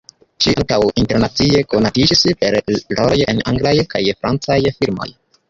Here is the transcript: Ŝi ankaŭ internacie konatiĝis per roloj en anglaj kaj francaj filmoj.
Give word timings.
Ŝi 0.43 0.51
ankaŭ 0.59 0.77
internacie 1.01 1.61
konatiĝis 1.73 2.23
per 2.41 2.57
roloj 2.71 3.21
en 3.35 3.45
anglaj 3.53 3.75
kaj 3.95 4.03
francaj 4.25 4.61
filmoj. 4.81 5.11